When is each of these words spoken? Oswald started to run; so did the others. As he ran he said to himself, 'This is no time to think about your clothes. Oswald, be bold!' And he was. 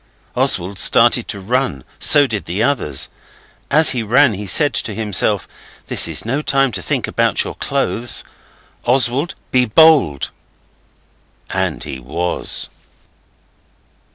Oswald 0.35 0.79
started 0.79 1.27
to 1.27 1.39
run; 1.39 1.83
so 1.99 2.25
did 2.25 2.45
the 2.45 2.63
others. 2.63 3.07
As 3.69 3.91
he 3.91 4.01
ran 4.01 4.33
he 4.33 4.47
said 4.47 4.73
to 4.73 4.95
himself, 4.95 5.47
'This 5.85 6.07
is 6.07 6.25
no 6.25 6.41
time 6.41 6.71
to 6.71 6.81
think 6.81 7.07
about 7.07 7.43
your 7.43 7.53
clothes. 7.53 8.23
Oswald, 8.83 9.35
be 9.51 9.65
bold!' 9.65 10.31
And 11.51 11.83
he 11.83 11.99
was. 11.99 12.67